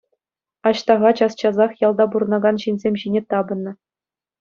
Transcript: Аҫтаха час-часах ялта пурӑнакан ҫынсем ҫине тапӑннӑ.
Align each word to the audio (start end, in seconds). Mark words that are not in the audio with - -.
Аҫтаха 0.69 1.09
час-часах 1.21 1.71
ялта 1.87 2.05
пурӑнакан 2.17 2.55
ҫынсем 2.67 2.93
ҫине 3.07 3.21
тапӑннӑ. 3.33 3.71